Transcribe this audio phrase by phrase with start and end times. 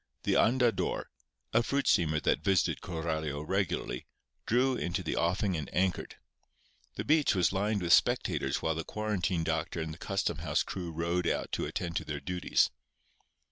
[0.23, 1.03] The Andador,
[1.53, 4.07] a fruit steamer that visited Coralio regularly,
[4.47, 6.15] drew into the offing and anchored.
[6.95, 10.91] The beach was lined with spectators while the quarantine doctor and the custom house crew
[10.91, 12.71] rowed out to attend to their duties.